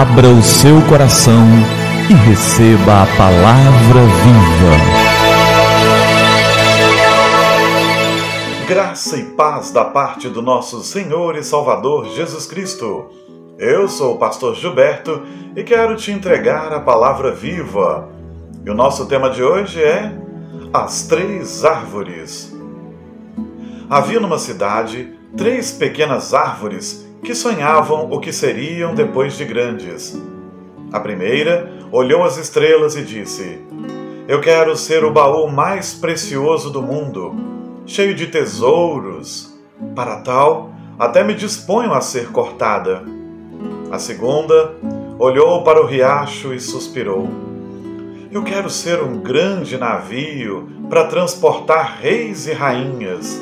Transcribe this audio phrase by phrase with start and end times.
[0.00, 1.44] Abra o seu coração
[2.08, 4.74] e receba a palavra viva.
[8.66, 13.10] Graça e paz da parte do nosso Senhor e Salvador Jesus Cristo.
[13.58, 15.20] Eu sou o pastor Gilberto
[15.54, 18.08] e quero te entregar a palavra viva.
[18.64, 20.18] E o nosso tema de hoje é
[20.72, 22.56] As Três Árvores.
[23.90, 30.20] Havia numa cidade três pequenas árvores que sonhavam o que seriam depois de grandes.
[30.92, 33.60] A primeira olhou as estrelas e disse:
[34.26, 37.34] Eu quero ser o baú mais precioso do mundo,
[37.86, 39.58] cheio de tesouros.
[39.94, 43.02] Para tal, até me disponho a ser cortada.
[43.90, 44.74] A segunda
[45.18, 47.28] olhou para o riacho e suspirou.
[48.32, 53.40] Eu quero ser um grande navio para transportar reis e rainhas.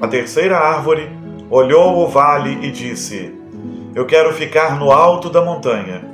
[0.00, 1.17] A terceira árvore
[1.50, 3.34] olhou o vale e disse:
[3.94, 6.04] Eu quero ficar no alto da montanha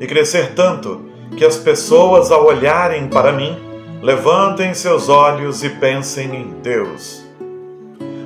[0.00, 1.06] e crescer tanto
[1.36, 3.56] que as pessoas, ao olharem para mim,
[4.02, 7.24] levantem seus olhos e pensem em Deus.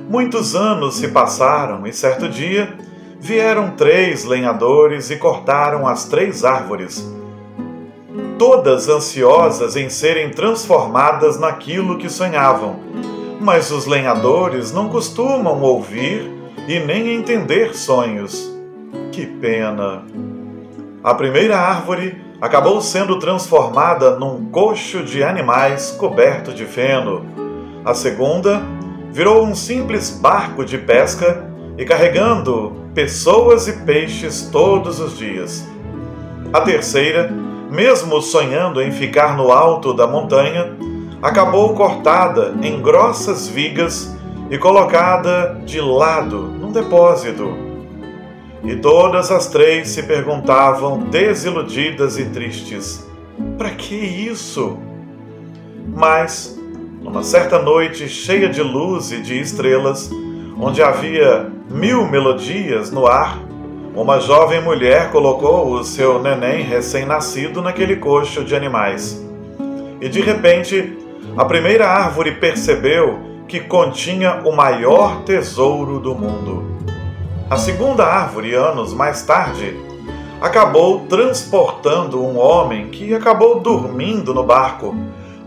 [0.09, 2.73] Muitos anos se passaram e certo dia
[3.19, 7.07] vieram três lenhadores e cortaram as três árvores,
[8.37, 12.79] todas ansiosas em serem transformadas naquilo que sonhavam.
[13.39, 16.40] Mas os lenhadores não costumam ouvir
[16.71, 18.49] e nem entender sonhos.
[19.11, 20.03] Que pena!
[21.03, 27.25] A primeira árvore acabou sendo transformada num coxo de animais coberto de feno.
[27.83, 28.61] A segunda
[29.11, 31.45] virou um simples barco de pesca
[31.77, 35.67] e carregando pessoas e peixes todos os dias.
[36.53, 37.29] A terceira,
[37.69, 40.71] mesmo sonhando em ficar no alto da montanha,
[41.21, 44.15] acabou cortada em grossas vigas
[44.49, 47.53] e colocada de lado depósito.
[48.63, 53.07] E todas as três se perguntavam, desiludidas e tristes:
[53.57, 54.77] para que isso?
[55.87, 56.57] Mas,
[57.01, 60.11] numa certa noite cheia de luz e de estrelas,
[60.59, 63.39] onde havia mil melodias no ar,
[63.95, 69.21] uma jovem mulher colocou o seu neném recém-nascido naquele coxo de animais.
[69.99, 70.97] E de repente,
[71.35, 76.63] a primeira árvore percebeu que continha o maior tesouro do mundo.
[77.49, 79.77] A segunda árvore, anos mais tarde,
[80.39, 84.95] acabou transportando um homem que acabou dormindo no barco.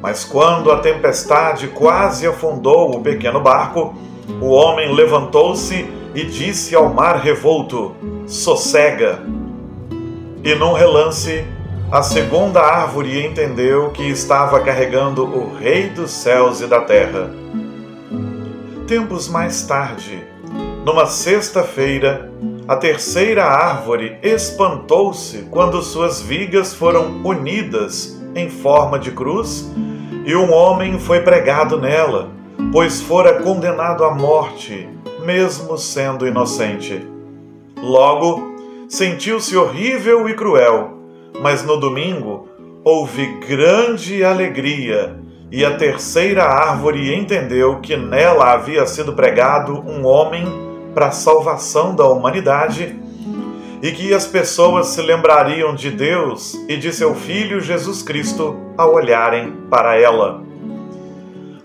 [0.02, 3.94] Mas quando a tempestade quase afundou o pequeno barco,
[4.38, 9.20] o homem levantou-se e disse ao mar revolto: Sossega!
[10.44, 11.42] E num relance,
[11.90, 17.43] a segunda árvore entendeu que estava carregando o Rei dos céus e da terra.
[18.86, 20.22] Tempos mais tarde,
[20.84, 22.30] numa sexta-feira,
[22.68, 29.72] a terceira árvore espantou-se quando suas vigas foram unidas em forma de cruz
[30.26, 32.28] e um homem foi pregado nela,
[32.70, 34.86] pois fora condenado à morte,
[35.24, 37.02] mesmo sendo inocente.
[37.82, 38.54] Logo,
[38.86, 40.98] sentiu-se horrível e cruel,
[41.40, 42.50] mas no domingo
[42.84, 45.23] houve grande alegria
[45.54, 50.44] e a terceira árvore entendeu que nela havia sido pregado um homem
[50.92, 52.98] para a salvação da humanidade
[53.80, 58.94] e que as pessoas se lembrariam de Deus e de seu Filho Jesus Cristo ao
[58.94, 60.42] olharem para ela.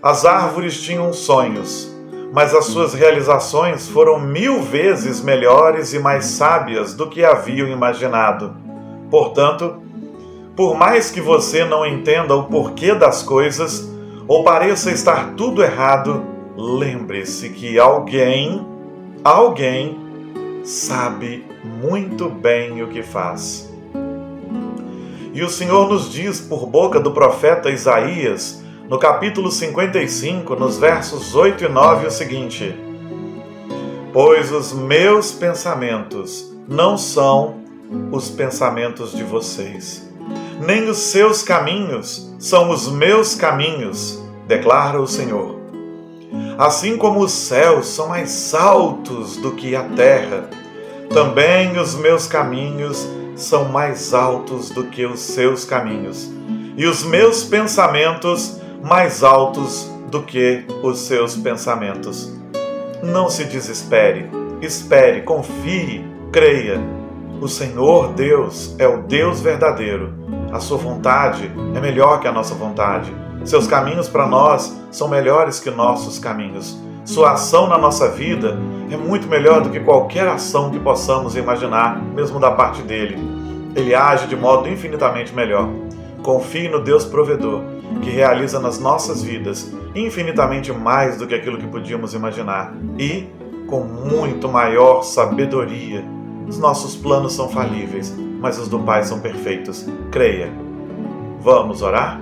[0.00, 1.92] As árvores tinham sonhos,
[2.32, 8.54] mas as suas realizações foram mil vezes melhores e mais sábias do que haviam imaginado.
[9.10, 9.82] Portanto,
[10.56, 13.88] por mais que você não entenda o porquê das coisas
[14.26, 16.22] ou pareça estar tudo errado,
[16.56, 18.66] lembre-se que alguém,
[19.24, 19.98] alguém
[20.62, 23.72] sabe muito bem o que faz.
[25.32, 31.34] E o Senhor nos diz por boca do profeta Isaías, no capítulo 55, nos versos
[31.34, 32.74] 8 e 9, o seguinte:
[34.12, 37.60] Pois os meus pensamentos não são
[38.10, 40.09] os pensamentos de vocês
[40.60, 45.58] nem os seus caminhos são os meus caminhos, declara o Senhor.
[46.58, 50.50] Assim como os céus são mais altos do que a terra,
[51.08, 56.30] também os meus caminhos são mais altos do que os seus caminhos,
[56.76, 62.30] e os meus pensamentos mais altos do que os seus pensamentos.
[63.02, 64.28] Não se desespere,
[64.60, 66.78] espere, confie, creia.
[67.40, 70.20] O Senhor Deus é o Deus verdadeiro
[70.52, 73.14] a sua vontade é melhor que a nossa vontade.
[73.44, 76.78] Seus caminhos para nós são melhores que nossos caminhos.
[77.04, 78.58] Sua ação na nossa vida
[78.90, 83.18] é muito melhor do que qualquer ação que possamos imaginar, mesmo da parte dele.
[83.74, 85.68] Ele age de modo infinitamente melhor.
[86.22, 87.62] Confie no Deus provedor,
[88.02, 93.28] que realiza nas nossas vidas infinitamente mais do que aquilo que podíamos imaginar e
[93.66, 96.04] com muito maior sabedoria.
[96.46, 99.86] Os nossos planos são falíveis, mas os do Pai são perfeitos.
[100.10, 100.50] Creia.
[101.40, 102.20] Vamos orar?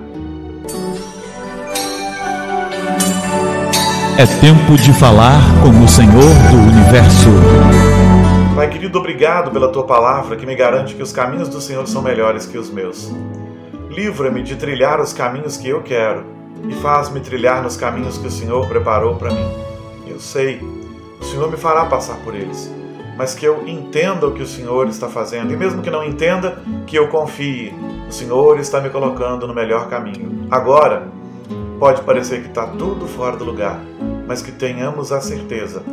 [4.17, 7.29] É tempo de falar com o Senhor do Universo.
[8.53, 12.01] Pai querido, obrigado pela tua palavra que me garante que os caminhos do Senhor são
[12.01, 13.09] melhores que os meus.
[13.89, 16.25] Livra-me de trilhar os caminhos que eu quero
[16.67, 19.49] e faz-me trilhar nos caminhos que o Senhor preparou para mim.
[20.05, 20.61] Eu sei,
[21.21, 22.69] o Senhor me fará passar por eles,
[23.19, 26.63] mas que eu entenda o que o Senhor está fazendo e mesmo que não entenda,
[26.87, 27.75] que eu confie.
[28.07, 30.47] O Senhor está me colocando no melhor caminho.
[30.49, 31.05] Agora,
[31.77, 33.77] pode parecer que está tudo fora do lugar,
[34.25, 35.83] mas que tenhamos a certeza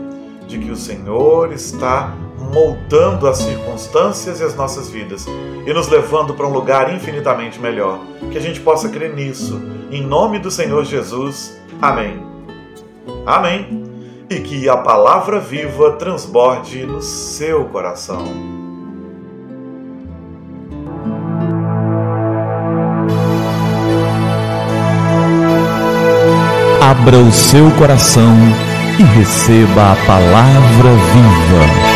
[0.46, 2.14] de que o Senhor está
[2.54, 5.26] moldando as circunstâncias e as nossas vidas
[5.66, 7.98] e nos levando para um lugar infinitamente melhor.
[8.30, 9.60] Que a gente possa crer nisso.
[9.90, 11.60] Em nome do Senhor Jesus.
[11.82, 12.24] Amém.
[13.26, 13.95] Amém.
[14.28, 18.24] E que a palavra viva transborde no seu coração.
[26.82, 28.34] Abra o seu coração
[28.98, 31.95] e receba a palavra viva.